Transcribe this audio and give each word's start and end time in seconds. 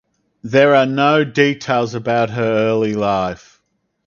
There 0.43 0.73
are 0.73 0.87
no 0.87 1.23
details 1.23 1.93
about 1.93 2.31
her 2.31 2.41
early 2.69 2.95
life. 2.95 3.61